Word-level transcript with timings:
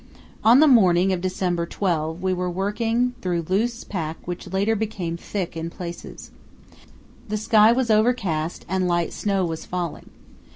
On 0.43 0.59
the 0.61 0.67
morning 0.67 1.13
of 1.13 1.21
December 1.21 1.67
12 1.67 2.23
we 2.23 2.33
were 2.33 2.49
working 2.49 3.13
through 3.21 3.43
loose 3.47 3.83
pack 3.83 4.17
which 4.25 4.51
later 4.51 4.75
became 4.75 5.15
thick 5.15 5.55
in 5.55 5.69
places. 5.69 6.31
The 7.29 7.37
sky 7.37 7.71
was 7.71 7.91
overcast 7.91 8.65
and 8.67 8.87
light 8.87 9.13
snow 9.13 9.45
was 9.45 9.63
falling. 9.63 10.09